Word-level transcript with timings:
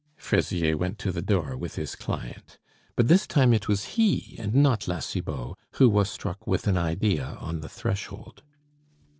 Fraisier 0.17 0.77
went 0.77 0.97
to 0.97 1.11
the 1.11 1.21
door 1.21 1.55
with 1.55 1.75
his 1.75 1.95
client. 1.95 2.57
But 2.95 3.07
this 3.07 3.27
time 3.27 3.53
it 3.53 3.67
was 3.67 3.93
he, 3.99 4.35
and 4.39 4.51
not 4.55 4.87
La 4.87 4.97
Cibot, 4.97 5.53
who 5.73 5.91
was 5.91 6.09
struck 6.09 6.47
with 6.47 6.65
an 6.65 6.75
idea 6.75 7.37
on 7.39 7.59
the 7.59 7.69
threshold. 7.69 8.41